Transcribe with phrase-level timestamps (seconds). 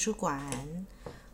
[0.00, 0.86] 图书馆。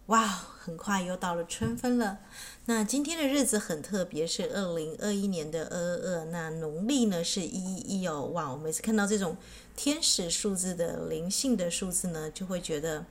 [0.07, 2.19] 哇，很快又到了春分了。
[2.64, 6.25] 那今天的日子很特别，是二零二一年的二二二。
[6.32, 8.25] 那农历呢是一一一哦。
[8.35, 9.37] 哇，我每次看到这种
[9.76, 13.04] 天使数字的灵性的数字呢，就会觉得，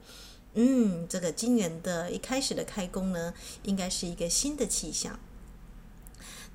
[0.55, 5.17] 嗯，这个今年的一开始的开工呢，应该是一个新的气象。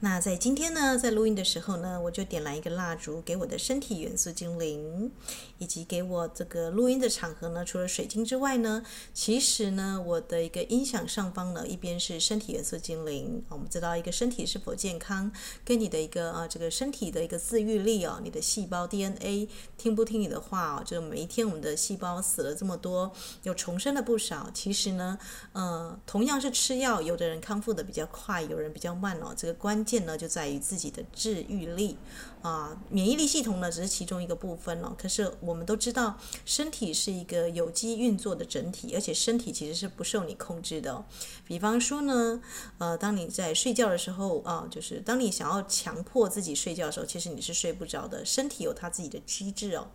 [0.03, 5.13] 那在今天呢，在录音的时候呢，我就点燃一个蜡烛，给我的身体元素精灵，
[5.59, 8.83] 以及给我这个录音的场合呢，除了水晶之外呢，
[9.13, 13.45] 其实呢，我的一个音响上方呢，一边是身体元素精灵。
[13.51, 15.31] 我们知道，一个身体是否健康，
[15.67, 24.51] 跟你的一个啊，这个身体的一个自愈力哦，你的细胞 DNA 听不听你的话哦，就每一天我们的细胞死了这么多，又重生了不少。
[24.55, 25.19] 其实呢，
[25.53, 29.85] 呃，同样是吃药，有的人康复的比较快，有人比较慢哦，这个关。
[29.91, 31.97] 键呢就在于自己的治愈力
[32.43, 34.95] 啊，免疫力系统呢只是其中一个部分哦。
[34.97, 41.05] 可是我们都知道，身体是一个有机运作的整体，而且身体其实是不受你控制的。
[41.45, 42.41] 比方说呢，
[42.79, 48.25] 呃，当你在睡觉的时候啊，就是当你想要强迫自己睡觉的时候，其实你是睡不着的。
[48.25, 49.89] 身体有它自己的机制哦。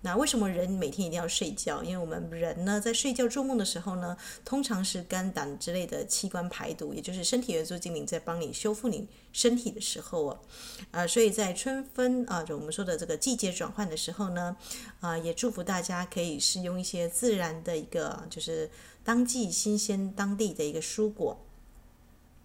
[0.00, 1.82] 那为什么人每天一定要睡觉？
[1.82, 10.40] 因为我们人呢，在睡觉做梦的时候呢，通常是肝胆之类的器官排毒，也就是身体元素精灵在帮你修复你身体的时候啊，
[10.92, 14.56] 啊，所以在春分啊，就我们说的这个季节转换的时候呢，
[15.00, 18.70] 啊，也祝福大家可以使用一些自然的一个，就是
[19.02, 21.44] 当季新鲜当地的一个蔬果。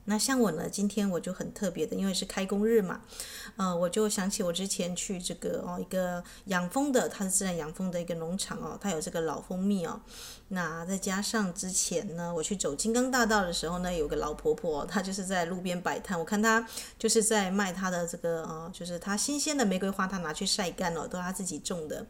[0.05, 3.01] 那像我呢，今天我就很特别的，因为是开工日嘛，
[3.55, 10.01] 呃，我就想起我之前去这个哦一个养蜂的，它是自然养蜂的一个农场哦，它有这个老蜂蜜哦。
[10.49, 16.67] 那再加上之前呢，我去走金刚大道的时候呢，有个老婆婆，她就是在路边摆摊，我看她
[16.99, 22.05] 就是在卖她的这个呃，就是她新鲜的玫瑰花，她拿去晒干了，都是她自己种的。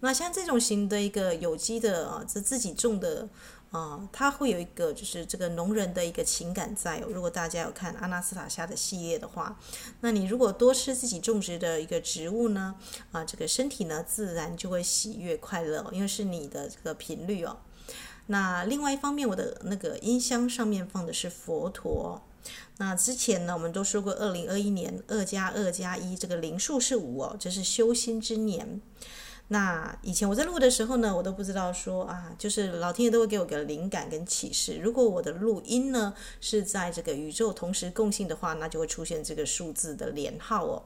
[0.00, 3.28] 那像这种型的一个有机的啊，是自己种的。
[3.70, 7.00] 啊、嗯，他会有一个就是这个农人的一个情感在。
[7.00, 9.58] 如果大家有看阿纳斯塔夏的系列的话，
[10.00, 12.76] 那你如果多吃自己种植的一个植物呢，
[13.12, 17.58] 啊，这个身体呢自然就会喜悦快乐哦，因为是你的这个频率哦。
[18.28, 22.22] 那另外一方面，我的那个音箱上面放的是佛陀。
[22.78, 28.80] 那之前呢，我们都说过，二零二一年二加二加一这个灵数是五哦，这是修心之年。
[29.48, 34.78] 那以前我在录的时候呢，我都不知道说啊，就是老天爷都会给我个灵感跟启示。
[34.82, 40.82] 如果我的录音呢是在这个宇宙同时共性的话，那就会出现这个数字的连号哦。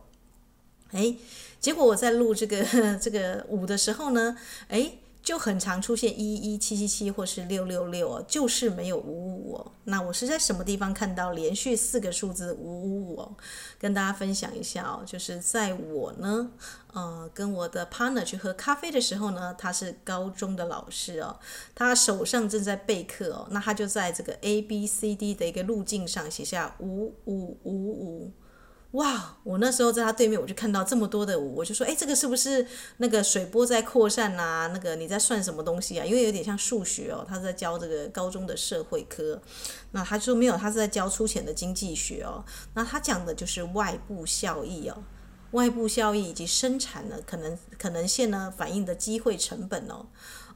[0.93, 1.17] 哎，
[1.61, 2.65] 结果我在录这个
[3.01, 4.37] 这个五的时候呢，
[4.69, 4.93] 哎。
[5.23, 9.73] 就很常出现一一七七七或是六六六哦，就是没有五五五哦。
[9.85, 13.37] 那我是在什么地方看到连续四个数字五五五哦？
[13.79, 16.51] 跟大家分享一下哦，就是在我呢，
[16.93, 21.39] 呃，跟我的 partner 去喝咖啡的时候呢，他是高中的老师哦，
[21.75, 28.33] 他手上正在备课哦，那他就在这个 A B C D 的一个路径上写下五五五五。
[28.93, 29.37] 哇！
[29.43, 32.67] 我那时候在他对面，我就看到这么多的，我就说：“哎，这个是不是
[32.99, 34.67] 那个水波在扩散啊？
[34.67, 36.05] 那个你在算什么东西啊？
[36.05, 39.41] 因为有点像数学哦，他是在教这个高中的社会科。
[39.93, 42.45] 那他说没有，他是在教粗浅的经济学哦。
[42.75, 45.03] 那他讲的就是外部效益哦，
[45.53, 50.05] 外部效益以及生产的可能可能性呢，反映的机会成本哦。”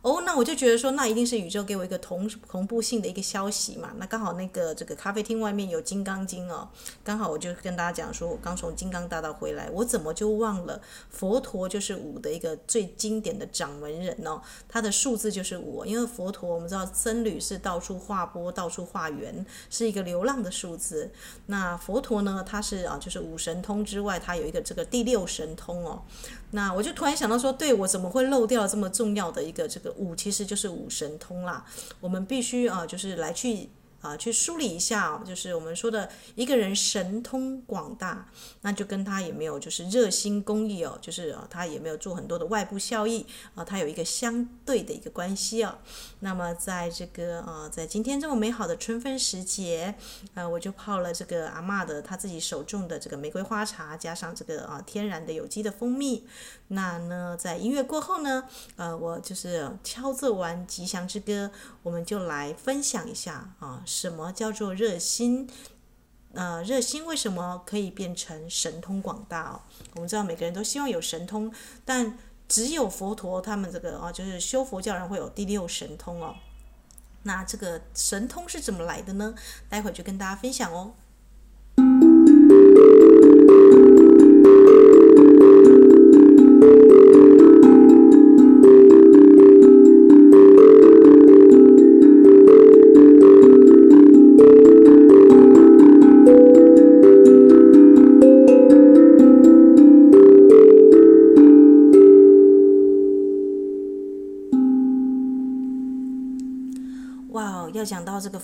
[0.02, 3.92] 哦，那我就觉得说，那一定是宇宙给我一个同同步性的一个消息嘛。
[3.96, 6.68] 那刚好那个这个咖啡厅外面有《金刚经》哦，
[7.02, 10.80] 刚好我就跟大家讲说，我刚从金刚大道回来，我怎么就忘了
[11.10, 21.10] 佛陀就是五的一个最经典的掌门人哦，他的数字就是五，因为佛陀我们知道僧侣是到处化波、到处化缘，是一个流浪的数字。
[21.46, 26.02] 那佛陀呢，他是啊，就是五神通之外，他有一个这个第六神通哦。
[26.50, 31.64] 那我就突然想到说，对，我怎么会漏掉这么重要的一个这个五，其实就是五神通啦。
[32.00, 33.68] 我们必须啊，就是来去。
[34.02, 43.26] 啊，去梳理一下哦，就是我们说的一个人神通广大，那就跟他也没有就是热心公益哦，就是啊，他也没有做很多的外部效益
[43.56, 45.78] 啊，他有一个相对的一个关系啊。
[46.26, 49.94] 那么在这个呃，在今天这么美好的春分时节，
[50.34, 56.26] 呃，我就泡了这个阿嬷的他自己手种的这个玫瑰花茶，加上这个啊天然的有机的蜂蜜。
[56.66, 58.42] 那呢，在音乐过后呢，
[58.74, 61.52] 呃，我就是敲奏完吉祥之歌，
[61.84, 63.84] 我们就来分享一下啊。
[63.86, 65.48] 什么叫做热心？
[66.32, 69.60] 呃，热心为什么可以变成神通广大哦？
[69.94, 76.36] 我们知道每个人都希望有神通，但只有佛陀他们这个哦，就是修佛教人会有第六神通哦。
[77.24, 79.34] 那这个神通是怎么来的呢？
[79.68, 80.94] 待会就跟大家分享哦。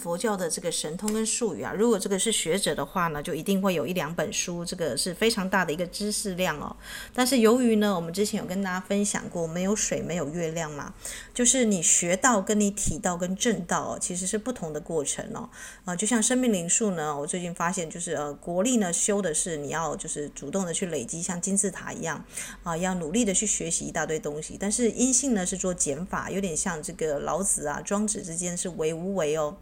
[0.02, 6.74] 佛教的这个神通跟术语啊，如果这个是学者的话呢，就一定会有一两本书，这个是非常大的一个知识量哦。
[7.14, 10.92] 但是由于呢，我们之前有跟大家分享过，没有水没有月亮嘛，
[11.32, 15.48] 就是你学道跟你体道跟证道哦，其实是不同的过程哦。
[15.84, 22.24] 啊、呃，就像生命灵数呢，我最近发现就是呃，国力呢修的是你要就是主动的去累积，像金字塔一样
[22.64, 24.56] 啊、要努力的去学习一大堆东西。
[24.58, 29.56] 但是阴性呢是做减法，有点像这个老子啊、庄子之间是为无为哦。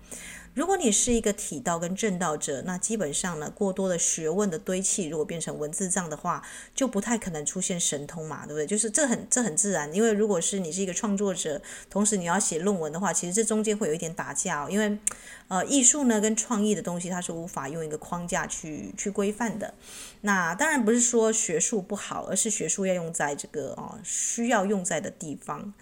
[0.54, 6.42] 如果你是一个体道跟正道者，那基本上呢，过多的学问的堆砌，如果变成文字账的话，
[6.74, 8.66] 就不太可能出现神通嘛，对不对？
[8.66, 14.98] 就是这很这很自然，因为如果是你是一个创作者，同时你要写论文的话，其实这中间会有一点打架哦，因为
[15.46, 19.74] 呃，艺术呢跟创意的东西，它是无法用一个框架去去规范的。
[20.22, 25.72] 那当然不是说学术不好，而是学术要用在这个哦需要用在的地方。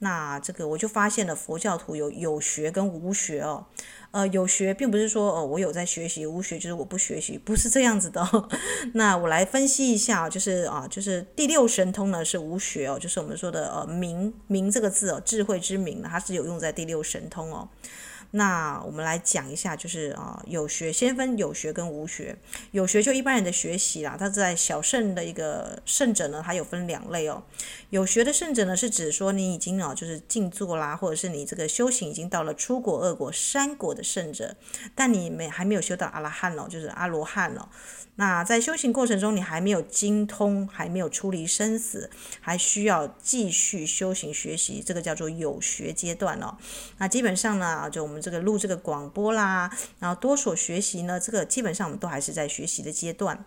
[0.00, 3.64] 那这个我就发现了，佛教徒有有学跟无学哦。
[4.16, 8.48] 呃，有学并不是说哦，我有在学习；无学就是我不学习，不是这样子的哦。
[8.94, 17.68] 那我来分析一下，就是啊，就是第六神通呢是无学哦，就是我们说的呃明明这个字哦，智慧之明呢，它是有用在第六神通哦。
[18.32, 22.36] 那我们来讲一下，就是啊，有学先分有学跟无学。
[22.72, 27.42] 有学就一般人的学习啦，他在小圣的一个圣者呢，他有分两类哦。
[27.90, 34.56] 有学的圣者呢，是指说你已经啊，就是静坐啦，或者是你这个修行已经到了初果、二果、三果的圣者，
[34.94, 37.68] 但你没还没有修到阿拉汉哦，就是阿罗汉哦。
[38.16, 42.10] 那在修行过程中，你还没有精通，还没有出离生死，
[42.40, 46.56] 还需要继续修行学习，这个叫做有学阶段哦。
[46.98, 53.44] 那基本上呢，就我们这个录这个广播啦，然后多所学习呢，这个基本上我们都还是在学习的阶段。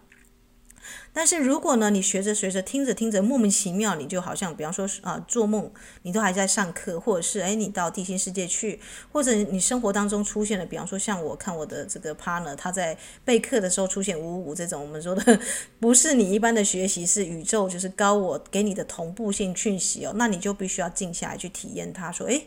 [1.12, 5.72] 但是如果呢，你学着学着，听着听着，莫名其妙，你就好像，比方说啊、做梦，
[6.04, 8.80] 你都还在上课，或者是哎，你到地心世界去，
[9.12, 15.40] 或者你生活当中出现了，比方说像我看我的这个 partner，他在备课的时候出现五五五这种，我们说的
[15.80, 22.42] 不是你一般的学习，是宇宙就是高我给你的同步性讯息哦，那你就必须要静下来去体验它，说哎。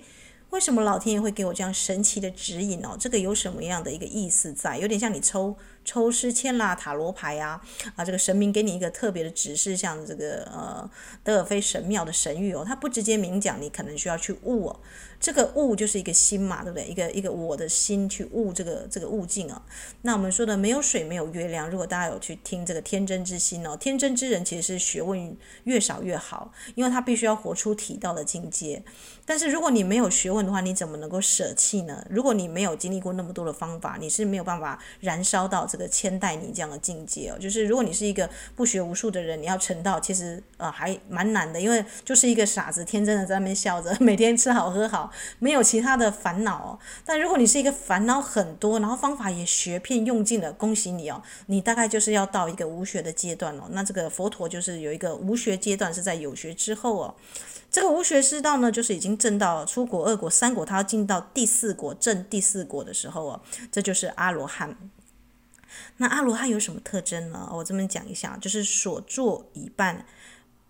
[0.50, 2.94] 为什么老天爷会给我这样神奇的指引哦？
[3.00, 4.76] 这个有什么样的一个意思在？
[4.76, 7.60] 有点像你抽抽诗签啦、塔罗牌呀，
[7.96, 10.90] 啊，这个神明给你一个特别的指示，像这个呃
[11.24, 14.80] 德尔菲神庙的神谕哦，他不直接明讲，你可能需要去悟哦。
[15.22, 16.84] 这个悟就是一个心嘛，对不对？
[16.88, 19.62] 一个一个我的心去悟这个这个悟境啊。
[20.02, 21.70] 那我们说的没有水，没有月亮。
[21.70, 28.82] 如果大家有去听这个天真之心哦，天真之人其实是学问越少越好，因为他必须要活出体道的境界。
[29.24, 32.04] 但是如果你没有学问的话，你怎么能够舍弃呢？
[32.10, 37.38] 如果你没有经历过那么多的方法，你是没有办法燃烧到这个千代你这样的境界哦。
[37.38, 45.11] 就是如果你是一个不学无术的人，你要成道，其实呃还蛮难的，因为就是一个傻子，天真的在那边笑着， 每天吃好喝好。
[45.38, 53.64] 没有其他的烦恼哦，但如果你是一个烦恼很多，然后方法也学遍用尽了，恭喜你哦，你大概就是要到一个无学的阶段哦。
[53.70, 57.14] 那这个佛陀就是有一个无学阶段是在有学之后哦。
[57.70, 63.40] 这个无学之道呢，就是已经证到出国、二国、三国，他要进到第四国，证第四国的时候哦，
[63.70, 64.76] 这就是阿罗汉。
[65.96, 67.48] 那阿罗汉有什么特征呢？
[67.50, 70.04] 我这边讲一下，就是所作已办，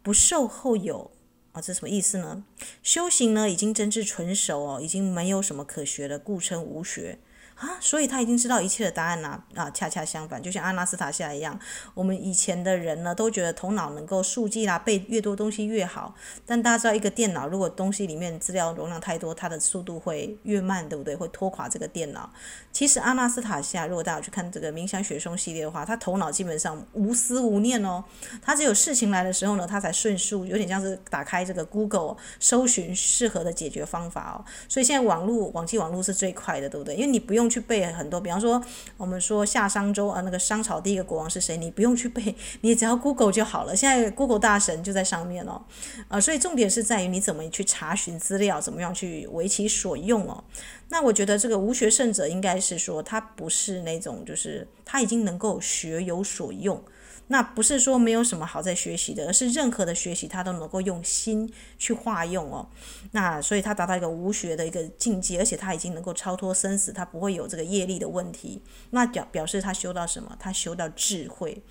[0.03, 1.11] 不受后有。
[1.53, 2.45] 啊，这什么意思呢？
[2.83, 7.19] 修行呢，已经真至纯熟哦，已经没有什么可学的，故称无学。
[7.62, 9.40] 啊，所以他已经知道一切的答案啦！
[9.54, 11.57] 啊，恰恰相反，就像阿纳斯塔夏一样，
[11.95, 16.12] 我们以前的人呢，都觉得头脑能够速记啦，背越多东西越好。
[16.45, 21.14] 但大家知道，一个电脑如果东西里面资料容量太多，它的速度会越慢，对不对？
[21.14, 22.28] 会拖垮这个电脑。
[22.73, 28.02] 其实阿纳斯塔夏，如果大家去看这个冥想雪松系列的话，他头脑基本上无思无念哦，
[28.42, 34.45] 他只有事情来的时候呢，他才迅速，有点像是打开这个 Google 搜寻适合的解决方法哦。
[34.69, 36.97] 所以现在网络网际网络是最快的，对不对？
[36.97, 37.52] 因为你不用。
[37.53, 38.63] 去背很多，比方说
[38.97, 41.57] 我们说夏商周啊，那个商朝第一个国王是谁？
[41.57, 43.77] 你不用去背，你只要 Google 就好了。
[43.77, 45.61] 现在 Google 大神就在上面哦，
[46.09, 50.43] 啊，所以重点是在于你怎么去查询资料，怎么样去为其所用哦。
[50.89, 56.83] 那我觉得这个无学圣者应该是说，他不是那种，就是他已经能够学有所用。
[57.29, 62.69] 那不是说没有什么好在学习的，而是任何的学习他都能够用心去化用哦。
[63.12, 68.61] 那所以他达到一个无学的一个境界，而且他已经能够超脱生死，他不会有这个业力的问题。
[68.91, 70.37] 那表表示他修到什么？
[70.38, 71.62] 他修到智慧。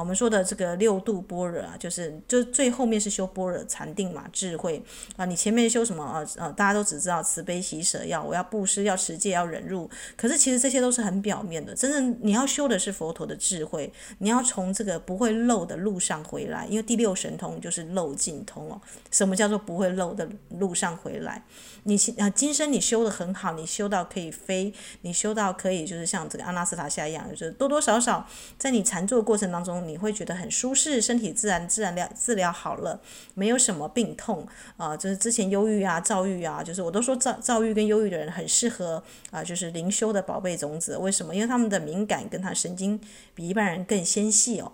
[0.00, 4.82] 我们说的这个六度般若啊，就是就最后面是修般若禅定嘛，智慧
[5.16, 5.24] 啊。
[5.24, 9.88] 你前面修什么呃呃，大家都只知道慈悲喜舍要，我要布施，要持戒，要忍辱。
[10.16, 18.80] 可是其实这些都是很表面的，真正你要修的是佛陀的智慧，你要从这个不会漏的路上回来，因为第六神通就是漏尽通哦。
[19.10, 21.42] 什么叫做不会漏的路上回来？
[21.84, 28.26] 你啊，今生你修得很好，你修到可以飞，你修到可以就是像这个阿纳斯塔夏一样，就是多多少少
[28.58, 29.85] 在你禅坐过程当中。
[29.86, 33.00] 你会觉得很舒适，身体自然自然疗治疗好了，
[33.34, 40.96] 没有什么病痛啊、就是之前忧郁啊、躁郁啊，就是我都说躁躁郁跟忧郁的人很适合啊、就是灵修的宝贝种子。
[40.96, 41.34] 为什么？
[41.34, 43.00] 因为他们的敏感跟他神经
[43.34, 44.72] 比一般人更纤细哦。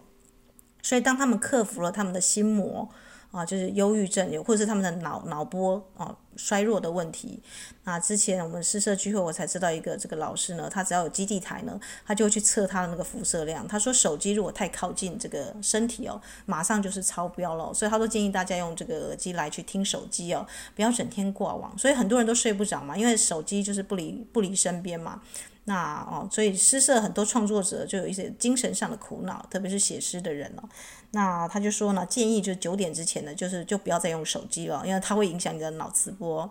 [0.83, 2.89] 所以当他们克服了他们的心魔
[3.33, 6.17] 啊、就是忧郁症，或者是他们的脑脑波啊。
[6.35, 7.39] 衰弱的问题。
[7.85, 13.69] 那之前我们师社聚会，我才知道一个这个老师呢，他只要有基地台呢，他就会去测他的那个辐射量。
[13.69, 17.75] 他说手机如果太靠近这个身体哦，马上就是超标了。
[17.75, 21.77] 所以他都建议大家用这个耳机来去听手机哦，不要整天挂网。
[21.77, 25.21] 所以很多人都睡不着嘛，因为手机就是不离不离身边嘛。
[25.65, 30.69] 那哦，所以诗社很多创作者就有一些精神上的苦恼，特别是写诗的人哦。
[31.13, 36.51] 那他就说呢，建议就九点之前呢，就是就不要再用手机了，因为它会影响你的脑磁波。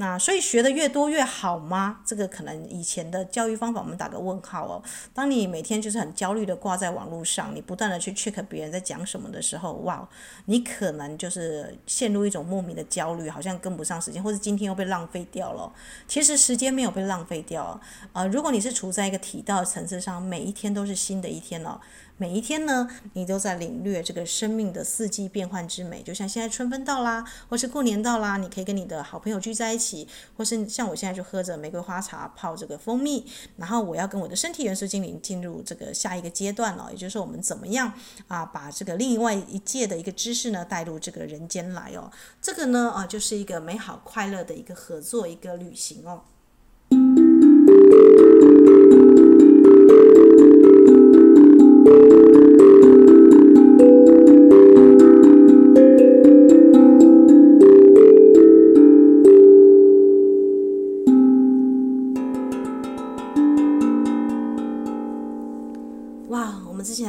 [0.00, 1.98] 那所以学的越多越好吗？
[2.04, 4.80] 这个可能以前的教育方法我们打个问号哦。
[5.12, 10.08] 当你每天就是很焦虑的挂在网络上，你不断的去 check 别人在讲什么的时候，哇，
[10.44, 15.72] 你可能就是陷入一种莫名的焦虑，好像跟不上时间，或者今天又被浪费掉了。
[16.06, 17.80] 其实时间没有被浪费掉
[18.12, 21.80] 啊，如果你是处在一个体道层次上，每一天都是新的一天哦。
[22.20, 26.02] 每一天呢，你都在领略这个生命的四季变换之美。
[26.02, 33.24] 就像现在春分到啦，或是过年到啦，你可以跟你的好朋友聚在一起，或是像我现在就喝着玫瑰花茶，泡这个蜂蜜。
[33.56, 37.92] 然后我要跟我的身体元素精灵进入这个下一个阶段了，也就是说我们怎么样
[38.26, 42.10] 啊，把这个另外一界的一个知识呢带入这个人间来哦。
[42.42, 46.22] 这个呢啊，就是一个美好快乐的一个合作，一个旅行哦。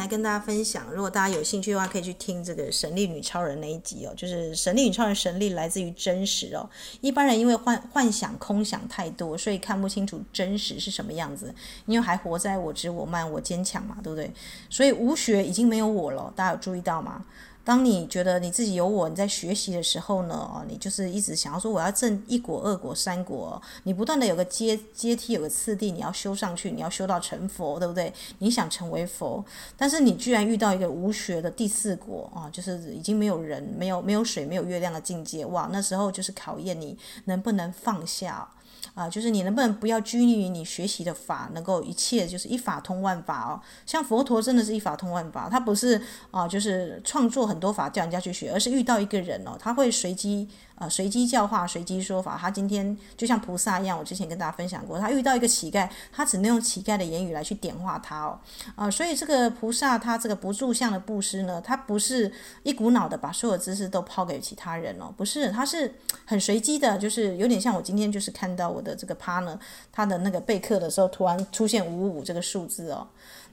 [0.09, 4.13] 跟大家分享，如果大家有兴趣的话，可以去听这个《神力女超人》那一集哦。
[4.17, 6.67] 就是神力女超人，神力来自于真实哦。
[6.99, 11.53] 一般人因为幻幻想、空想太多，所以看不清楚真实是什么样子。
[11.85, 14.31] 因为还活在我执、我慢、我坚强嘛，对不对？
[14.69, 17.23] 所以无学已经没有我了，大家有注意到吗？
[17.69, 28.11] 当你觉得你自己有我，你在学习的时候呢，哦，你就是一直想要说我要证一果、二果、三果，你不断的有个阶阶梯，有个次第，你要修上去，你要修到成佛，对不对？
[28.39, 29.45] 你想成为佛，
[29.77, 38.49] 但是你居然遇到一个无学的第四果啊，就是已经没有人、没有没有水、没有月亮的境界，哇，那时候就是考验你能不能放下。
[38.93, 43.61] 啊，就是你能不能不要拘泥于你学习的法，能够一切就是一法通万法哦。
[43.85, 50.47] 像佛陀真的是一法通万法，他不是啊，就是创作很多法叫人家去学，而是遇到一个人哦，他会随机。
[50.79, 52.37] 呃，随机教化，随机说法。
[52.39, 58.39] 他今天就像菩萨一样，我之前跟大家分享过，他遇到一个乞丐，他只能用乞丐的言语来去点化他哦。
[58.75, 62.31] 啊、所以这个菩萨他这个不住相的布施呢，他不是
[62.63, 65.93] 一股脑的把所有知识都抛给其他人哦，不是，他是
[66.25, 69.57] 很随机的，就是有点像我今天就是看到我的这个 partner，
[69.91, 73.05] 他的那个备课的时候突然出现五五这个数字哦。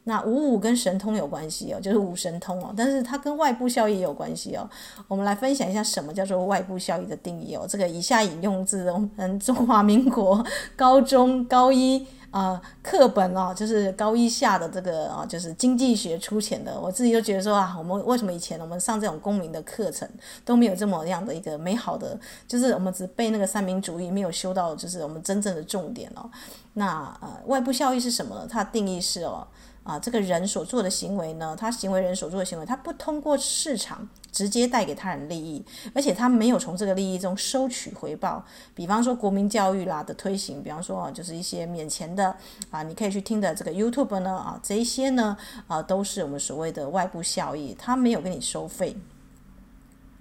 [0.08, 4.68] 那五五跟神通有关系哦，就是五神通哦，但是它跟外部效益也有关系哦。
[5.08, 7.66] 我们来分享一下什么叫做外部效益的定义哦。
[7.68, 10.46] 这个以下引用自我们中华民国
[10.76, 16.78] 高中高一啊课本哦，就是高一下的这个啊，就是经济学出浅的。
[16.80, 20.08] 我自己就觉得说啊，我们为什么以前我们上这种公民的课程
[20.44, 26.30] 都没有这么样的一个美好的，就是我们只背那个三民主义，没有修到就是我们真正的重点哦。
[26.74, 28.46] 那呃，外部效益是什么呢？
[28.48, 29.44] 它定义是哦。
[29.86, 35.64] 啊，这个人所做的行为呢，他行为人所做的行为，他不通过市场直接带给他人利益，
[35.94, 38.44] 而且他没有从这个利益中收取回报。
[38.74, 42.34] 比方说国民教育啦的推行，比方说啊，就是一些免钱的
[42.70, 45.36] 啊，你可以去听的这个 YouTube 呢啊，这一些呢
[45.68, 48.96] 啊，都是我们所谓的外部效益，他没有给你收费。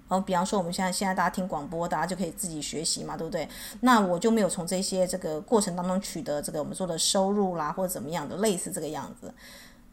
[0.08, 3.48] 哦，比方说我们现在现在大家听广播，大家就可以自己学习嘛，对不对？
[3.80, 9.32] 那我就没有从这些这个过程当中取得这个我们说的收入啦，或者怎么样的，类似这个样子，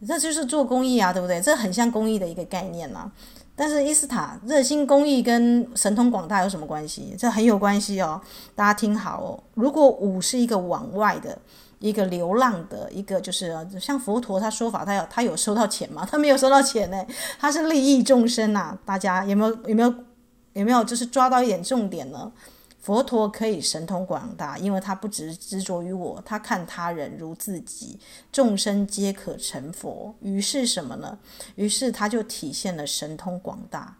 [0.08, 1.42] 这就是做公益啊，对不对？
[1.42, 3.12] 这很像公益的一个概念呐。
[3.56, 7.16] 但是伊斯塔热心公益跟神通广大有什么关系？
[7.18, 8.22] 这很有关系哦，
[8.56, 9.44] 大家听好哦。
[9.54, 11.38] 如果五是一个往外的。
[11.84, 16.08] 一个流浪的一个，就是像佛陀他说法，他有他有收到钱吗？
[16.10, 17.06] 他没有收到钱呢，
[17.38, 18.78] 他是利益众生呐。
[18.86, 19.94] 大家有没有有没有
[20.54, 22.32] 有没有就是抓到一点重点呢？
[22.80, 28.00] 佛陀可以神通广大，因为他不只执着于我，他看他人如自己，
[28.32, 30.16] 众生皆可成佛。
[30.22, 31.18] 于是什么呢？
[31.56, 33.98] 于是他就体现了神通广大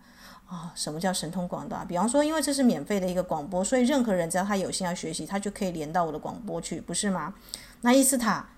[0.48, 0.72] 啊！
[0.76, 1.84] 什么叫神通广大？
[1.84, 7.34] 比方说，因为这是免费的一个广播，所以任何人只要他有心要学习，他就可以连到我的广播去，不是吗？
[7.84, 8.50] 那伊斯塔，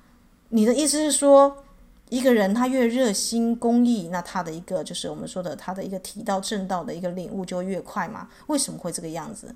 [0.50, 1.64] 你的意思是说，
[2.10, 8.30] 一个人他越热心公益，那他的一个就是我们说的他的一个提到正道的一个领悟就越快嘛？
[8.48, 9.54] 为什么会这个样子？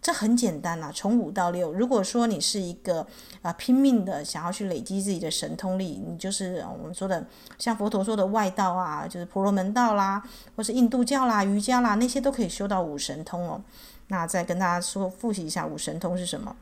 [0.00, 3.06] 这很简单呐，从五到六，如果说你是一个
[3.40, 7.26] 啊拼命的想要去累积自己的神通力，你就是我们说的
[7.58, 10.22] 像佛陀说的外道啊，就是婆罗门道啦，
[10.56, 13.62] 或是印度教啦、瑜伽啦，那些都可以修到五神通哦。
[14.08, 16.54] 那再跟大家说复习一下五神通是什么。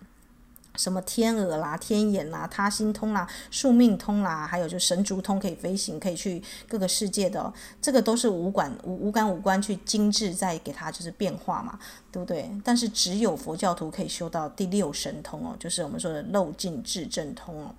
[0.77, 11.79] 什么天鹅啦、天眼啦、他心通啦、宿命通啦，还有就神足通可以飞行，可以去各个世界的，这个都是五感五五感五官去精致，再给他就是变化嘛，
[12.11, 12.51] 对不对？
[12.65, 17.75] 但是只有佛教徒可以修到第六神通哦，就是我们说的漏尽智正通哦。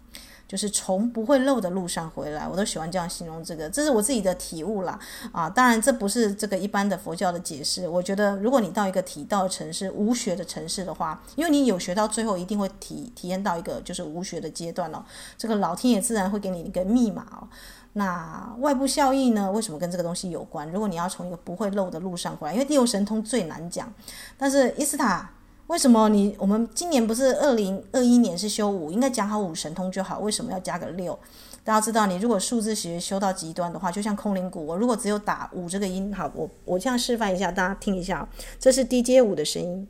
[0.47, 4.99] 就是从不会漏的路上回来，我都喜欢这样形容这个，这是我自己的体悟啦。
[5.31, 5.49] 啊！
[5.49, 7.87] 当然，这不是这个一般的佛教的解释。
[7.87, 15.03] 我觉得，如果你到一个体道城市、无学的城市的话，因为你有学到最后，一定会体体验到一个就是无学的阶段哦。
[15.37, 17.47] 这个老天爷自然会给你一个密码哦。
[17.93, 19.51] 那外部效应呢？
[19.51, 20.69] 为什么跟这个东西有关？
[20.71, 23.91] 如果你要从一个不会漏的路上回来，因为第六神通最难讲，
[24.37, 25.31] 但是伊斯塔。
[25.67, 31.17] 为什么你我们今年不是二零二一年是修五，应该讲好五神通就好，为什么要加个六？
[31.63, 38.27] 大家知道，你如果数字学修到极端的话，就像空灵鼓，我如果只有打五这个音，好，我我这样示范一下，大家听一下，
[38.59, 39.87] 这是低阶五的声音。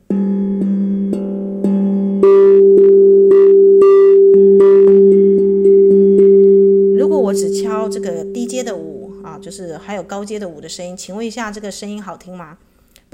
[6.96, 12.58] 如果我只敲这个低阶的五啊，就是还有高阶的五的声音，请问一下，这个声音好听吗？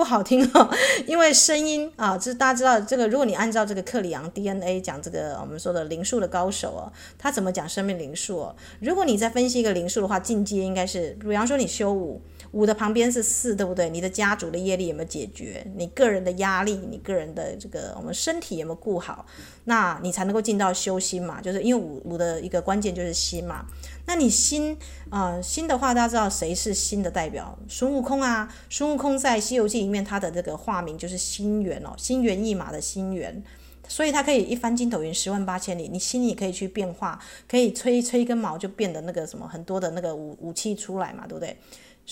[0.01, 0.67] 不好听哦，
[1.07, 3.07] 因为声音啊，这大家知道这个。
[3.07, 8.57] 如果你按照这个克里昂 DNA 讲这个我们说的灵数的高手哦，他怎么讲生命灵数哦？
[8.81, 13.89] 如果你在分析一个灵数的话，进阶应该是，比方说你修五，五的旁边是四，对不对？
[13.89, 15.65] 你的家族的业力有没有解决？
[15.77, 19.25] 你个人的压力，你个人的这个我们身体有没有顾好？
[19.65, 23.67] 那你才能够进到修心嘛，就是因为五五的一个关键就是心嘛。
[24.07, 24.77] 那你心
[25.11, 27.57] 啊、心的话，大家知道谁是心的代表？
[27.69, 33.41] 孙悟空啊，孙悟空在《西游记》里面，他的这个化名就是心猿哦，心猿意马的心猿，
[33.87, 35.89] 所以他可以一翻筋斗云，十万八千里。
[35.89, 41.57] 你心里可以去变化，可以吹吹一根毛就变得那个什么很多的那个武武器出来嘛，对不对？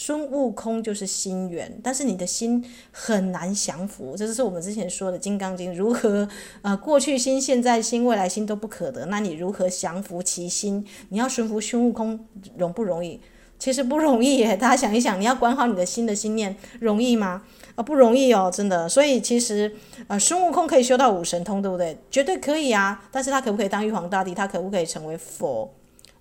[0.00, 6.28] 孙悟空就是心猿，但是你的心很难降服，这就是我们之前说的《金刚经》，如何
[6.62, 10.86] 呃过去心、现在心、未来心都不可得，那你如何降服其心？
[11.08, 12.24] 你要驯服孙悟空
[12.56, 13.20] 容不容易？
[13.58, 17.42] 其实不容易耶，大家想一想，你要管好你的心的心念容易吗？
[17.74, 18.88] 啊、不容易哦，真的。
[18.88, 19.74] 所以其实
[20.06, 21.98] 呃，孙悟空可以修到五神通，对不对？
[22.08, 24.32] 绝对可以啊，但是他可不可以当玉皇大帝？
[24.32, 25.68] 他可不可以成为佛？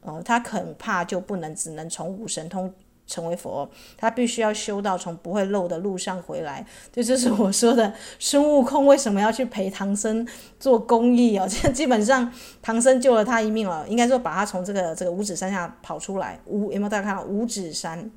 [0.01, 2.73] 呃，他恐怕就不能，只能从五神通。
[3.07, 3.67] 成为佛，
[3.97, 6.63] 他必须要修到从不会漏的路上回来。
[6.91, 10.27] 这就是我说的孙悟空为什么要去陪唐僧
[10.59, 11.47] 做公益哦。
[11.49, 16.39] 这 基本上唐僧救了他一命了，应该说把他从这个这个五指山下跑出来。
[16.45, 18.11] 五有没有大家看到五指山？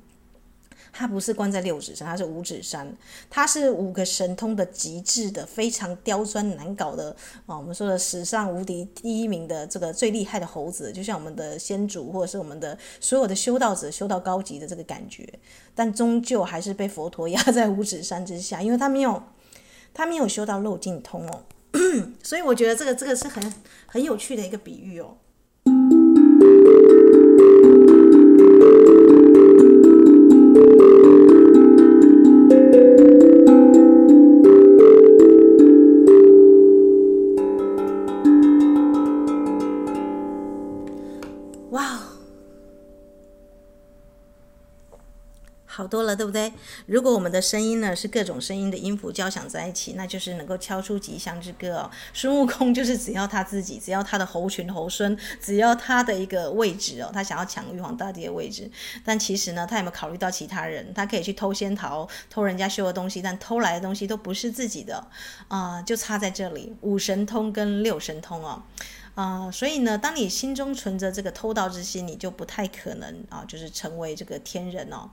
[0.93, 2.95] 它不是关在六指山，它是五指山，
[3.29, 7.57] 它是五个神通的极致的，非常刁钻难搞的啊！
[7.57, 15.27] 我们说的史上无敌第一名的这个最厉害的猴子，就像我们的先祖或者是我们的所有的修道者修到高级的这个感觉，
[15.73, 19.23] 但终究还是被佛陀压在五指山之下，因为他没有
[19.93, 21.43] 他没有修到漏尽通哦，
[22.21, 23.53] 所以我觉得这个这个是很
[23.85, 25.17] 很有趣的一个比喻哦。
[46.15, 46.51] 对不对？
[46.85, 51.91] 如果我们的声音呢是各种声音的音符交响在一起，那就是能够敲出吉祥之歌哦。
[52.13, 58.69] 孙悟空就是只要他自己，只要他的猴群猴孙，只要他的一个位置哦，他想要抢玉皇大帝的位置。
[59.03, 60.93] 但其实呢，他有没有考虑到其他人？
[60.93, 65.05] 他可以去偷仙桃，偷人家修的东西，但偷来的东西都不是自己的
[65.47, 68.61] 啊，就差在这里，五神通跟六神通哦。
[69.13, 75.09] 啊、所以呢，当你心中存着这个偷盗之心，你就不太可能啊，就是成为这个天人哦。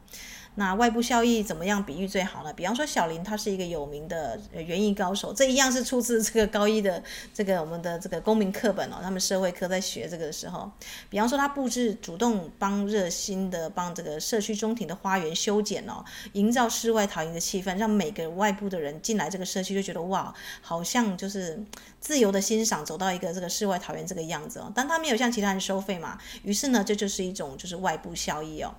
[0.55, 2.53] 那外部效益怎么样比喻最好呢？
[2.53, 7.01] 比方说小林他是一个有名的园艺高手，这一样是出自这个高一的
[7.33, 10.69] 这个我们的这个公民课本哦，他们社会科在学这个的时候，
[11.09, 21.63] 比方说他布置主动帮热心的帮这个社区中庭的花园修剪哦，营造世外桃源的气氛，让每个外部的人进来这个社区就觉得哇，好像就是
[22.01, 28.75] 自由的欣赏，走到一个这个世外桃源这个样子哦，但他没有向其他人收费嘛，于是呢，这就是一种就是外部效益哦。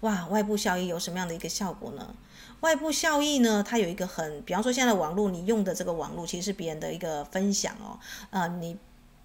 [0.00, 2.14] 哇，外部效益有什么样的一个效果呢？
[2.60, 7.98] 外部效益呢，它有一个很，比方说现在网络，你用的这个网络其实是别人的一个分享哦，
[8.30, 8.76] 呃，你。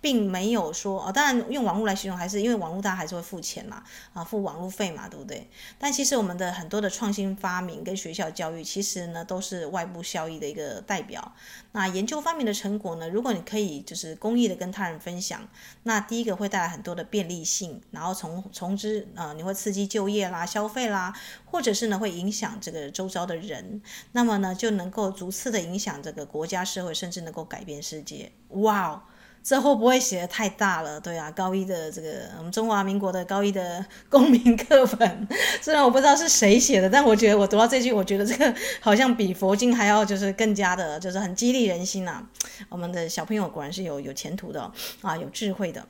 [0.04, 5.50] 并没有说哦，当然用网络来形容，还是因为网络大家还是会付钱嘛，啊，付网络费嘛，对不对？
[5.80, 11.32] 但其实我们的很多的创新发明跟学校教育，其实呢都是外部效益的一个代表。
[11.72, 15.48] 那研究发明的成果呢，如果你可以就是公益的跟他人分享，
[15.84, 21.14] 那第一个会带来很多的便利性，然后从从之呃，你会刺激就业啦、消费啦，
[21.46, 28.30] 或者是呢会影响这个周遭的人，那么呢就能够逐次的影响这个国家社会，甚至能够改变世界。
[28.50, 29.02] 哇！
[29.44, 31.00] 这会不会写的太大了？
[31.02, 35.28] 对啊，高一的这个我们中华民国的高一的公民课本，
[35.62, 42.26] 虽然我不知道是谁写的，但我觉得我读到这句，我觉得这个好像比佛经还要就是更加的，就是很激励人心呐、
[42.70, 45.86] 我们的小朋友果然是有有前途的啊，有智慧的。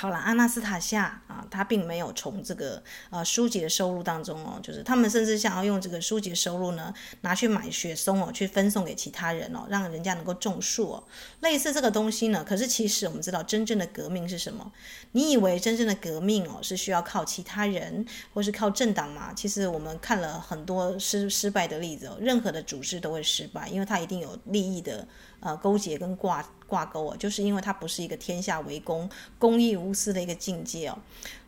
[0.00, 11.04] 好了，阿纳斯塔夏啊，他并没有从这个呃书籍的收入当中哦，就是他们甚至想要用这个书籍的收入呢，拿去买雪松哦，去分送给其他人哦，让人家能够种树哦。
[11.40, 14.72] 类似这个东西呢，可是其实我们知道，真正的革命是什么？
[15.12, 19.34] 你以为真正的革命哦，是需要靠其他人或是靠政党吗？
[19.36, 25.06] 其实我们看了很多失失败的例子哦，任何的组织都会失败，因为它一定有利益的。
[25.40, 30.98] 呃，勾结跟挂挂钩啊，就是因为它不是一个天下为公、公益无私的一个境界哦。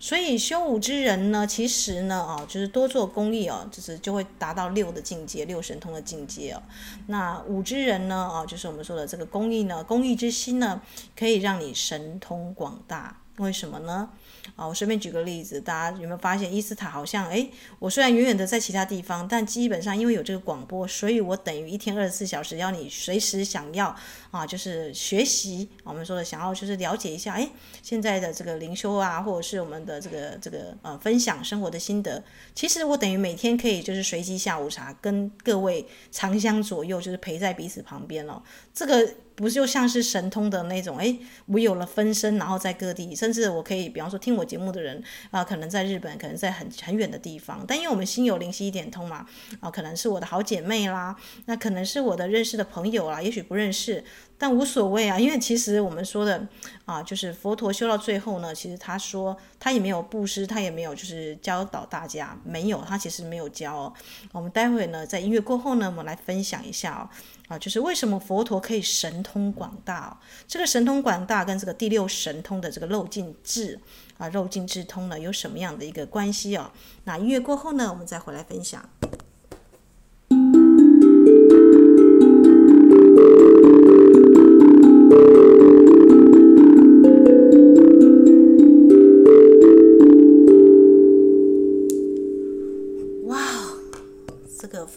[0.01, 6.63] 所以修武之人呢，其实呢，哦，就是多做公益哦，就是就会达到六的境界、六神通的境界哦。
[7.07, 10.81] 那武之人呢，哦，就是我们说的这个公益呢，公益之心呢，
[11.17, 13.19] 可以让你神通广大。
[13.39, 14.11] 为什么呢？
[14.57, 23.95] 啊，我随便举个例子，大家有没有发现伊斯塔好像诶，我虽然远远的在其他地方，但基本上因为有这个广播，所以我等于一天二十四小时要你随时想要
[24.31, 27.49] 啊，就是学习我们说的想要就是了解一下，诶，
[27.83, 32.23] 现在的这个灵修啊，或者是我们的这个这个呃分享生活的心得，
[32.55, 38.43] 其实我等于每天可以就是随机下午茶，跟各位长相左右，就是陪在彼此旁边哦，
[38.75, 39.09] 这个。
[39.35, 40.99] 不就像是神通的那种？
[40.99, 47.65] 诶，我有了分身，然后在各地，甚至我可以，比方说听我节目的人啊、可能在日本，可能在很很远的地方。
[47.67, 49.27] 但因为我们心有灵犀一点通嘛，
[49.61, 51.17] 啊、可能是我的好姐妹啦，
[51.47, 54.05] 那可能是我的认识的朋友啦，也许不认识，
[54.43, 55.21] 但无所谓啊。
[55.21, 56.45] 因为其实我们说的
[56.85, 63.93] 啊、就是佛陀修到最后呢，其实他说他也没有布施，他也没有就是教导大家，没有，他其实没有教、哦。
[64.33, 67.03] 我们待会呢，在音乐过后呢，我们来分享一下哦。
[67.47, 70.19] 啊，就是为什么佛陀可以神通广大？
[70.49, 73.79] 这个神通广大跟这个第六神通的这个漏尽智
[74.19, 76.73] 啊，漏尽智通呢，有什么样的一个关系哦？
[77.05, 78.85] 那音乐过后呢，我们再回来分享。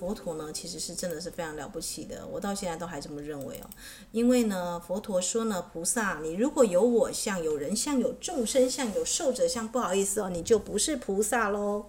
[0.05, 3.69] 佛陀呢，其实是真的是非常了不起的，我到现在都还这么认为哦。
[4.11, 11.87] 因为呢，佛陀说呢，菩萨，你如果有我相、有人相、有众生相、有寿者相，不好意思哦，你就不是菩萨喽。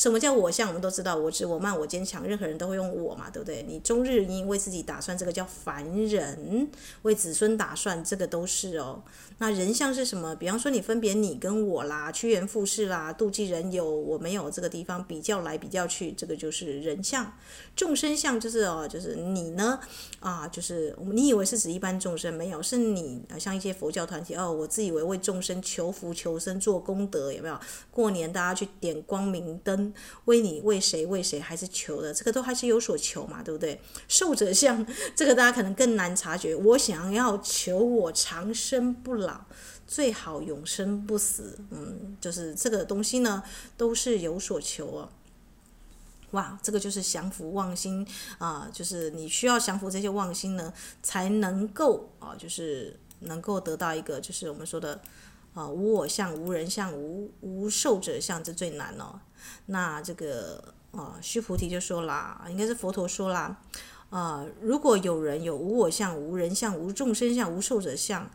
[0.00, 0.66] 什么叫我相？
[0.66, 3.62] 我们都知道，我执、我慢、我坚强，任何人都会用我嘛，对不对？
[3.68, 6.66] 你终日因为自己打算，这个叫凡人；
[7.02, 9.02] 为子孙打算，这个都是哦。
[9.36, 10.34] 那人相是什么？
[10.34, 17.30] 比方说，你分别你跟我啦，趋炎附势啦，妒忌人有我没有，这个地方比较来比较去，这个就是人相。
[17.76, 19.78] 众生相就是哦，就是你呢
[20.20, 27.60] 啊，就是你以为是指一般众生，没有，是你像一些佛教团体哦，我自以为为众生求福求生做功德，有没有？
[27.90, 29.89] 过年大家去点光明灯。
[30.24, 33.80] 为你为谁为谁还是求的，这个都还是有所求嘛，对不对？
[34.08, 36.54] 寿者相，这个大家可能更难察觉。
[36.54, 39.46] 我想要求我长生不老，
[39.86, 43.42] 最好永生不死，嗯，就是这个东西呢，
[43.76, 45.08] 都是有所求哦。
[46.32, 48.06] 哇，这个就是降服妄心
[48.38, 50.72] 啊，就是你需要降服这些妄心呢，
[51.02, 55.00] 才能够啊，就是能够得到一个，就是我们说的
[55.54, 59.20] 啊，无我相、无人相、无无受者相，这最难哦。
[59.66, 63.56] 那这个啊，须菩提就说啦，应该是佛陀说啦，
[64.10, 68.30] 啊，如果有人有无我相、无人相、无众生相、无受者相，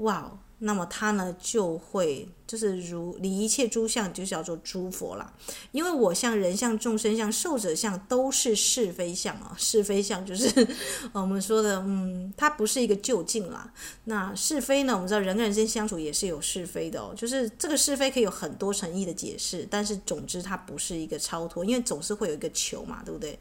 [0.00, 5.32] 哇，那么他呢就会就是如离一切诸相，就叫做诸佛啦。
[5.72, 10.68] 因为我相、人相、众生相、寿者相都是是非相啊，是非相就是
[11.12, 13.72] 我们说的，嗯，它不是一个究竟啦。
[14.04, 23.38] 那是非呢，我们知道人跟人之间相处也是有是非的哦，就是这个是非可以有很多层意的解释，但是总之它不是一个超脱，因为总是会有一个求嘛，对不对？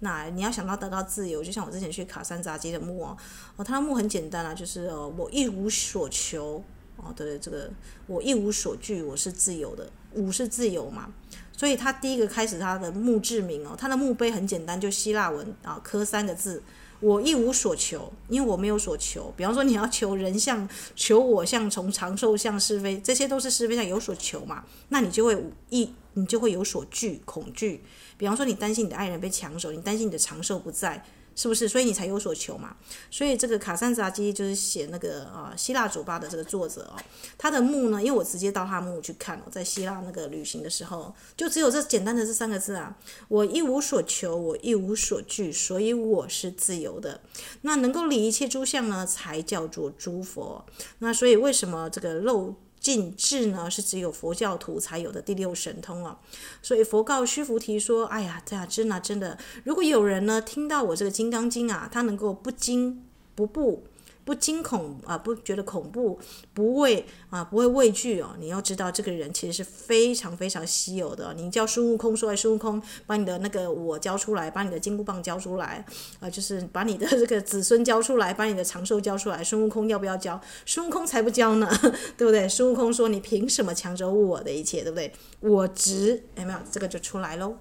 [0.00, 3.16] 那你要想到得到自由，就像我之前去卡山杂基的墓哦，
[3.56, 6.64] 哦，他的墓很简单啊，就是呃，我一无所求
[6.96, 7.70] 哦，对，这个
[8.06, 11.12] 我一无所惧，我是自由的，无是自由嘛，
[11.52, 16.62] 所以他第一个开始他的墓志铭哦，他的墓碑很简单，就希腊文啊，刻三个字，
[17.00, 19.32] 我一无所求，因为我没有所求。
[19.36, 27.84] 比方说你要求人像、求我像、从长寿像是非，这些都是是非相，有所求嘛，那你就会一，你就会有所惧，恐惧。
[28.20, 31.02] 比方说，你担心你的爱人被抢走，你担心你的长寿不在，
[31.34, 31.66] 是不是？
[31.66, 32.76] 所以你才有所求嘛。
[33.10, 37.00] 所以这个卡山杂基就是写那个啊希腊酒吧的这个作者哦，
[37.38, 42.94] 他的墓呢，因为我直接到他墓去看，在希腊那个旅行的时候，就只有这简单的这三个字啊，
[43.28, 47.22] 我一无所求，我一无所惧，所以我是自由的。
[47.62, 50.62] 那能够理一切诸相呢，才叫做诸佛。
[50.98, 56.18] 那所以为什么这个漏禁制呢，是只有佛教徒才有的第六神通哦。
[56.62, 63.84] 所以佛告须菩提说：“哎呀，这样真的真的，如果有人呢听到我这个《金刚经》啊，他能够不惊不怖。”
[64.30, 66.16] 不惊恐啊，不觉得恐怖，
[66.54, 68.36] 不畏啊，不会畏惧哦。
[68.38, 71.34] 你要知道，这个人其实是非常非常稀有的。
[71.34, 75.84] 你叫孙悟空说：“孙悟空，把你的那个我交出来，把你的金箍棒交出来
[76.20, 80.40] 啊，就是把你的这个子孙交出来，把你的长寿交出来。”孙悟空要不要交？
[80.64, 81.68] 孙悟空才不交呢，
[82.16, 82.48] 对不对？
[82.48, 84.82] 孙悟空说：“你凭什么抢走我的一切？
[84.84, 85.12] 对不对？
[85.40, 86.58] 我执，有没有？
[86.70, 87.56] 这个就出来喽。”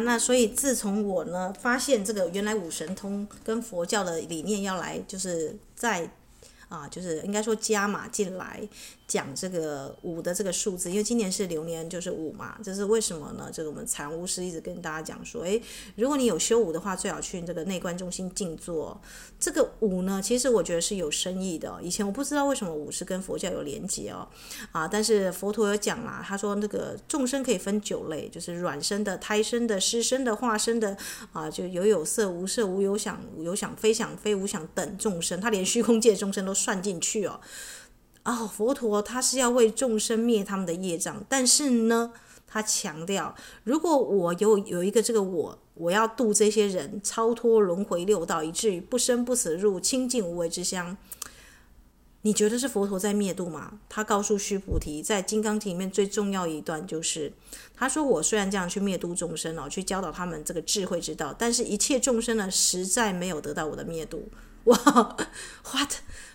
[0.00, 6.10] 那所以，自从我呢发现这个原来五神通跟佛教的理念要来，就是在
[6.70, 8.66] 啊，就是应该说加码进来。
[9.10, 13.50] 讲这个五的这个数字，因为今年是流年，就是五嘛，这是为什么呢？
[13.52, 15.60] 这个我们禅巫师一直跟大家讲说，诶，
[15.96, 19.00] 如果你有修五的话，最好去这个内观中心静坐。
[19.40, 21.76] 这个五呢，其实我觉得是有深意的。
[21.82, 24.28] 以前我不知道为什么五是跟佛教有连结哦，
[24.70, 30.96] 啊，但是佛陀有讲啦，他说那个众生可以分九类，就是软生的、胎生的、湿生的、化生的，
[31.32, 37.40] 啊，就有有色、无色、无有想、有想非想非无想等众生，他连虚空界众生都算进去哦。
[38.24, 42.12] 哦，佛陀他是要为众生灭他们的业障，但是呢，
[42.46, 50.96] 他强调，如果我有有一个这个我，我要度这些人超脱轮回六道，以至于不生不死入清净无为之乡。
[52.22, 53.80] 你觉得是佛陀在灭度吗？
[53.88, 57.32] 他告诉须菩提，在《金刚经》里面最重要一段就是，
[57.74, 64.28] 他说：“我虽然这样去灭度众生哦，去教导他们这个智慧之道，但是一切众生呢，实在没有得到我的灭度。”
[64.64, 64.76] 哇
[65.72, 65.90] ，what？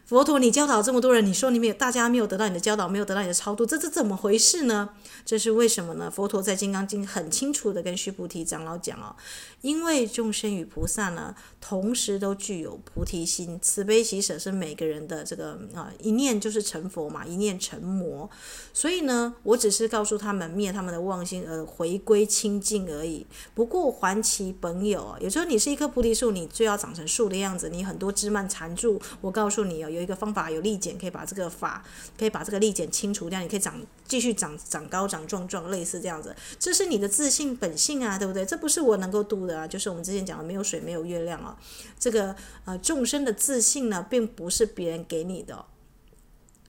[0.06, 4.90] 佛陀，你教导这么多人，你说你没有，大家没有得到你的教导，没有得到你的超度，这这怎么回事呢？
[5.26, 6.12] 这是为什么呢？
[6.12, 9.16] 佛陀在《金刚经》很清楚地跟须菩提长老讲哦，
[9.62, 18.30] 因为众生与菩萨呢，同时都具有菩提心，慈悲喜舍是每个人的这个啊，一念就是成佛嘛，一念成魔。
[18.72, 23.26] 所以呢，我只是告诉他们灭他们的妄心而回归清净而已。
[23.56, 29.02] 不过还其本有，有时候你是一棵菩提树，你就要长成树的样子，你很多枝蔓缠住。
[29.22, 29.90] 我告诉你哦。
[29.96, 31.84] 有一个方法，有利剪，可以把这个法，
[32.20, 33.40] 可以把这个利剪清除掉。
[33.40, 36.36] 你可以长，继续长，长高，长壮壮，类似这样子。
[36.60, 38.46] 这是你的自信本性啊，对不对？
[38.46, 39.68] 这不是我能够度的啊。
[39.68, 41.58] 就是我们之前讲的，没有水，没有月亮啊。
[41.98, 45.66] 这个呃，众生的自信呢，并不是别人给你的。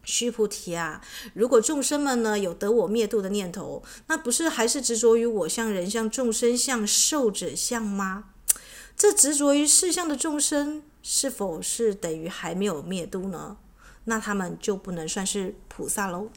[0.09, 1.03] 须菩提啊，
[1.35, 8.27] 如果众生们呢有得我灭度的念头，那不是还是执着于我相、人相、众生相、寿者相吗？
[8.97, 10.85] 这执着于事相的众生。
[11.09, 13.59] 是否是等于还没有灭度呢？
[14.07, 16.31] 那他们就不能算是菩萨喽。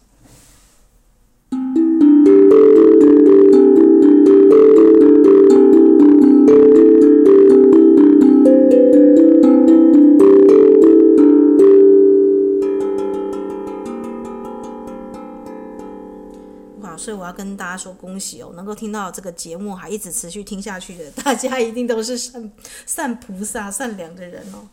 [17.30, 22.52] 要跟大家说恭喜哦，能够听到这个节目还一直持续听下去的， 大家一定都是善
[22.86, 24.68] 善菩萨、善良的人哦。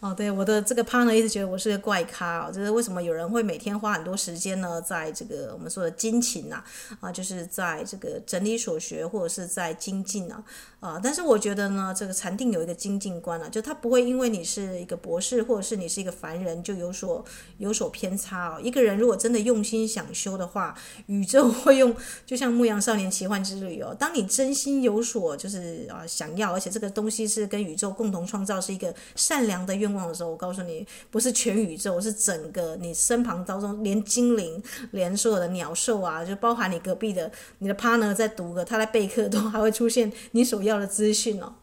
[0.00, 6.60] 哦，对，我的这个 partner 一直觉得我是个怪咖哦，就是为什么有人会每天花很多时间呢，在这个我们说的精勤呐，
[6.98, 10.42] 啊，就是在这个整理所学或者是在精进呐，
[10.80, 17.24] 啊，但是我觉得呢，这个禅定有一个精进观啊，就他不会因为你是一个博士或者是你是一个凡人就有所
[17.58, 18.60] 有所偏差哦。
[18.60, 21.94] 一个人如果真的用心想修的话，宇宙会用，
[22.26, 30.02] 就像《牧羊少年奇幻之旅》哦，当你真心有所就是啊想要，而且这个东西是跟宇宙共同创造，是一个善良的愿望。
[30.02, 41.54] 的时候，我告诉你，不是全宇宙，是整个你身旁当中，连精灵，连所有的鸟兽啊，就包含你隔壁的你的 partner 在读个他在备课，都还会出现你所要的资讯哦。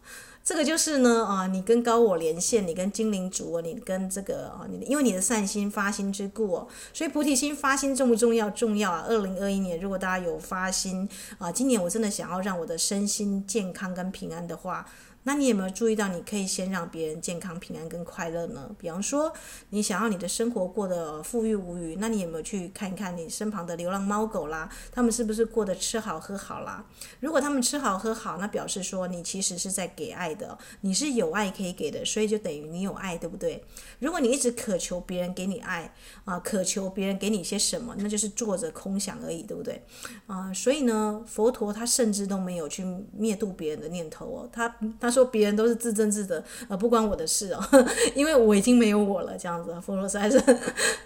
[0.50, 8.50] 这个就是呢啊，你跟高我连线，你跟精灵族，你跟这个啊，你因为你的善心发心之故哦，所以菩提心发心重不重要？
[8.50, 9.06] 重要啊！
[9.08, 11.08] 二零二一年，如果大家有发心
[11.38, 14.84] 啊，今年我真的想要让我的身心健康跟平安的话。
[15.24, 18.74] 那你有没有注意到，你可以先让别人健康、平安跟快乐呢？
[18.80, 19.32] 比方说，
[19.70, 24.70] 你想要你的生活过得富裕无余，那你有没有去看一看你身旁的流浪猫狗啦？
[24.92, 26.86] 他们是不是过得吃好喝好啦？
[27.20, 33.62] 如果他们吃好喝好，那表示说你其实是在给爱的，你是有爱可以给的，所以就等于你有爱，对不对？
[34.00, 39.84] 如果你一直渴求别人给你爱啊，渴求别人给你些什么，那就是坐着空想而已，对不对？
[40.28, 45.09] 啊，所以呢，佛陀他甚至都没有去灭度别人的念头哦，他他。
[45.10, 47.60] 他说别人都是自证自得，呃，不关我的事哦，
[48.14, 49.74] 因为我已经没有我了，这样子。
[49.82, 50.40] 佛陀实在是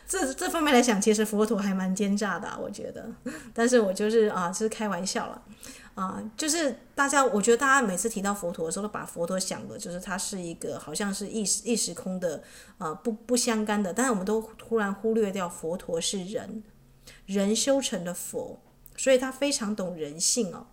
[0.06, 3.10] 这这方面来讲，其实佛陀还蛮奸诈的，我觉得。
[3.56, 5.42] 但是我就是啊，就是开玩笑了
[5.96, 12.44] 啊，就是大家，我觉得大家每次提到佛陀的时候，都把佛陀想的，就是他是一个好像是一时一时空的
[12.78, 13.94] 啊，不不相干的。
[13.94, 16.62] 但是我们都突然忽略掉，佛陀是人，
[17.26, 18.60] 人修成的佛，
[18.98, 20.68] 所以他非常懂人性哦。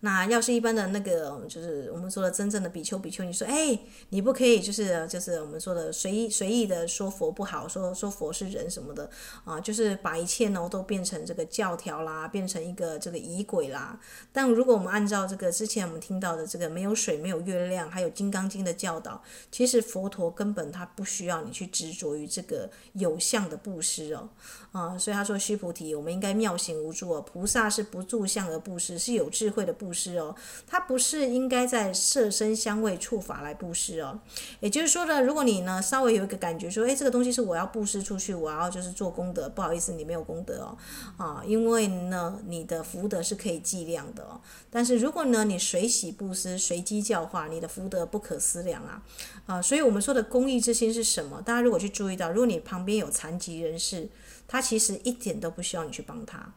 [0.00, 9.10] 那要是一般的那个，就是我们说的真正的比丘、比丘你说，哎，你不可以，就是就是我们说的随意随意的说佛不好，说说佛是人什么的
[9.44, 14.00] 啊，就是把一切呢都变成这个教条啦，变成一个这个仪轨啦。
[14.32, 24.28] 但如果我们按照这个之前我们听到的这个没有水、没有月亮，还有《金刚经》的教导，其实佛陀根本他不需要你去执着于这个有相的布施哦。
[24.72, 27.20] 啊，所以他说须菩提，我们应该妙行无住哦。
[27.20, 30.32] 菩萨是不住相而布施，是有智慧的布布施哦。
[30.68, 34.20] 他不是应该在色身香味触法来布施哦。
[34.60, 40.78] 也就是说呢，如果你呢稍微有一个感觉说，哎，这个东西是我要布施出去，我要就是做功德，不好意思，你没有功德哦。
[41.16, 44.40] 啊，因为呢，你的福德是可以计量的哦。
[44.70, 49.02] 但是如果呢，你随喜布施，随机教化，你的福德不可思量啊。
[49.46, 51.42] 啊，所以我们说的公益之心是什么？
[51.42, 54.08] 大家如果去注意到，如果你旁边有残疾人士，
[54.46, 56.54] 他其实一点都不需要你去帮他，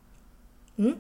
[0.76, 0.98] 嗯。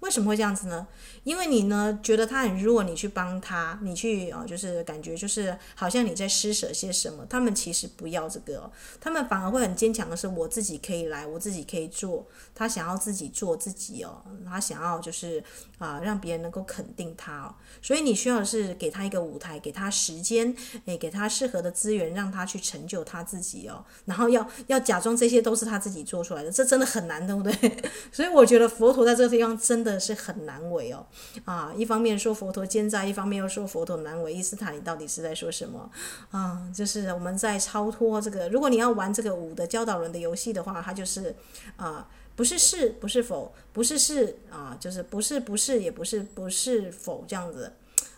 [0.00, 0.86] 为什么会这样子呢？
[1.24, 7.26] 因为你呢觉得他很弱，你去帮他，你去、哦，就是感觉就是好像你在施舍些什么。
[7.28, 12.26] 他们其实不要这个、他们反而会很坚强的是，我自己可以来，我自己可以做。
[12.54, 15.42] 他想要自己做自己哦，他想要就是
[15.78, 17.54] 啊，让别人能够肯定他哦。
[17.82, 23.84] 所以你需要的是给他一个舞台，给他时间，诶，给他适合的资源，让他去成就他自己哦。
[24.04, 27.52] 然后要要假装这些都是他自己做出来的，这真的很难，对不对？
[28.12, 29.87] 所以我觉得佛陀在这个地方真的。
[29.88, 31.06] 真的是很难为哦，
[31.46, 35.90] 啊，一方面说佛陀奸诈，一方面又说佛陀难为，伊斯坦，你到底是在说什么？
[36.30, 41.34] 啊，就是我们在超脱这个，如果你要玩这个五的教导轮的游戏的话，它就是
[41.76, 47.72] 啊，不是是，不是否，不是是啊，就是不是不是，也不是不是否这样子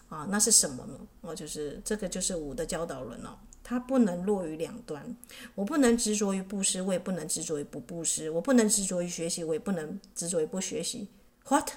[0.09, 0.95] 啊，那是什么呢？
[1.21, 5.17] 哦，就是这个就是五的教导轮哦，它不能落于两端，
[5.55, 11.07] 我不能执着于布施，我也不能执着于不布施，我不能执着于学习，我也不能执着于不学习。
[11.51, 11.73] What?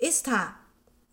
[0.00, 0.48] Ista?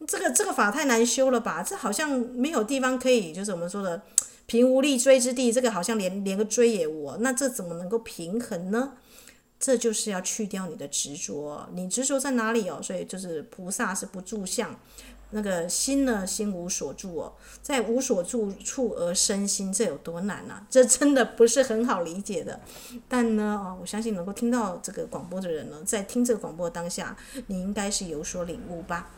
[0.08, 1.62] 这个这个法太难修了吧？
[1.62, 4.02] 这好像没有地方可以，就是我们说的
[4.46, 5.52] 平无立锥之地。
[5.52, 8.94] 这个好像连连个锥也无，那这怎么能够平衡呢？
[9.60, 11.70] 这就是要去掉你的执着。
[11.74, 12.82] 你执着在哪里哦？
[12.82, 14.78] 所以就是菩萨是不住相。
[15.34, 16.26] 那个心呢？
[16.26, 20.66] 心无所住哦，在无所住处而生心，这有多难啊？
[20.70, 22.60] 这真的不是很好理解的。
[23.10, 27.16] 但呢，啊，我相信能够听到这个广播的人呢，在听这个广播当下，
[27.48, 29.10] 你应该是有所领悟吧。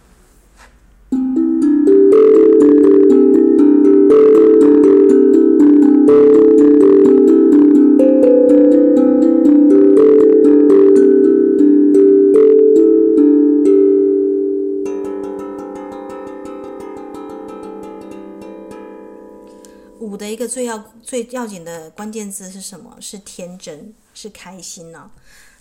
[20.48, 22.96] 最要最要紧的关键字是什么？
[23.00, 25.10] 是天真，是开心呢、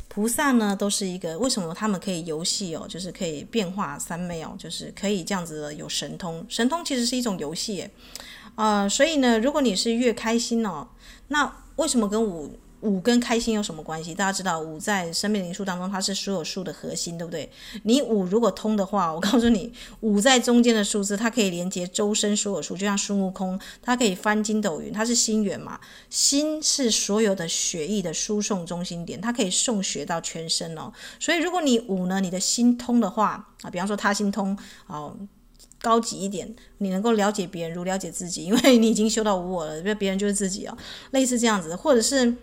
[0.08, 6.44] 菩萨呢都是一个为什么他们可以游戏哦，就是可以变化三昧哦，就是可以这样子的有神通。
[6.48, 7.88] 神通其实是一种游戏，
[8.54, 10.88] 呃，所以呢，如果你是越开心哦，
[11.28, 12.58] 那为什么跟五？
[12.84, 14.14] 五跟开心有什么关系？
[14.14, 17.50] 大家知道五在生命灵数当中，它是所有数的核心，对不对？
[17.84, 25.80] 你五如果通的话，我告诉你，五在中间的数字，它可以连接周身所有数，就像孙悟空，它可以翻筋斗云，它是心源嘛。
[26.10, 30.92] 心是所有的血液的输送中心点，它可以送血到全身哦。
[31.18, 34.56] 所以如果你五呢，你的心通的话啊，比方说他心通
[34.86, 35.16] 哦。
[35.84, 40.74] 高级一点，你能够了解别人如了解自己，因为你已经修到无我了，别人就是自己哦，
[41.10, 42.34] 类似这样子，或者是，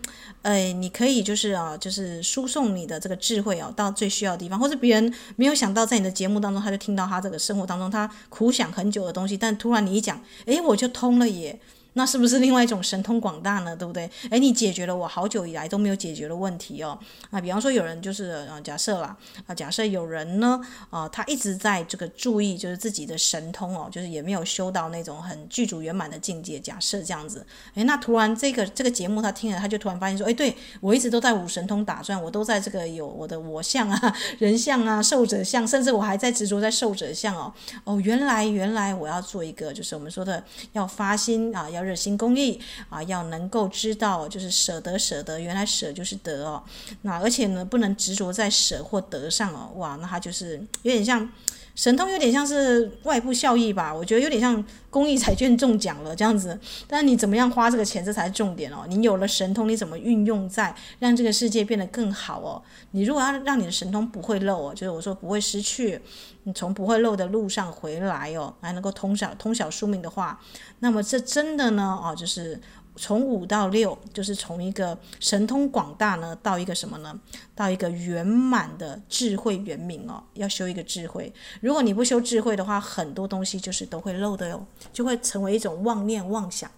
[0.42, 11.58] 呃，你可以就是啊，就是输送你的这个智慧哦，到最需要的地方，或者别人没有想到在你的节目当中，他就听到他这个生活当中他苦想很久的东西，但突然你一讲，诶，我就通了耶。
[11.94, 13.76] 那是不是另外一种神通广大呢？
[13.76, 14.08] 对不对？
[14.30, 16.98] 诶，你解决了我好久以来都没有解决的问题哦。
[17.30, 19.14] 啊比方说有人就是啊，假设啦，
[19.46, 26.58] 啊，假设有人呢，啊，他一直在这个注意，就是自己的神通哦，就是也没有修到那种很具足圆满的境界。
[26.58, 37.52] 假设这样子，诶，那突然这个这个节目他听了，他就突然发现说，诶，对我一直都在五神通打转，我都在这个有我的我相啊、 人相啊、受者相，甚至我还在执着在受者相哦。
[37.84, 41.81] 哦，原来原来我要做一个，就是我们说的要发心啊，要。
[41.82, 46.62] 热心公益啊，要能够知道，就是舍得舍得，原来舍就是得哦。
[47.02, 49.72] 那而且呢，不能执着在舍或得上哦。
[49.76, 51.28] 哇，那他就是有点像
[51.74, 53.94] 神通，有点像是外部效益吧。
[53.94, 56.58] 我觉得有点像公益彩券中奖了这样子。
[56.86, 58.84] 但你怎么样花这个钱，这才是重点哦。
[58.88, 62.62] 你有了神通，你怎么运用在让这个世界变得更好哦？
[62.90, 66.00] 你如果要让你的神通不会漏哦，就是我说不会失去。
[66.44, 70.38] 你从不会漏的路上回来哦，还能够通晓通晓宿命的话，
[70.80, 72.60] 那么这真的呢哦，就是
[72.96, 77.18] 从五到六，就是从一个神通广大呢，到一个什么呢？
[77.54, 81.32] 到一个圆满的智慧圆明哦，要修一个智慧。
[81.60, 86.70] 如果你不修智慧的话，很多东西就是都会漏的哟，就会成为一种妄念妄想。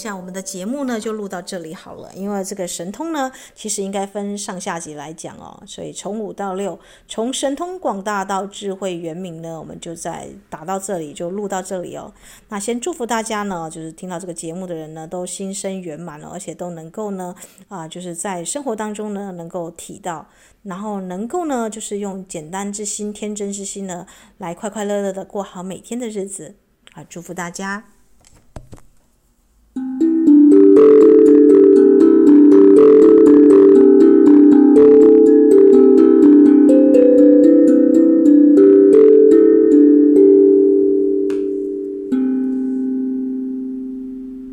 [0.00, 12.10] 像我们的节目呢就录到这里好了，因为这个神通呢其实应该分上下集来讲哦，所以从五到六，从神通广大到智慧圆明呢，我们就在打到这里就录到这里哦。
[12.48, 17.34] 那先祝福大家呢，就是听到这个节目的人呢都心生圆满了，而且都能够呢
[17.68, 20.26] 啊，就是在生活当中呢能够体到，
[20.62, 24.06] 然后能够呢就是用简单之心、天真之心呢
[24.38, 26.56] 来快快乐乐的过好每天的日子
[26.94, 27.99] 啊，祝福大家。